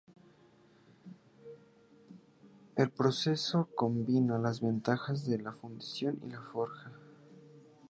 El 2.75 2.89
proceso 2.89 3.69
combina 3.75 4.39
las 4.39 4.59
ventajas 4.61 5.27
de 5.27 5.37
la 5.37 5.51
fundición 5.51 6.19
y 6.25 6.31
la 6.31 6.41
forja. 6.41 6.91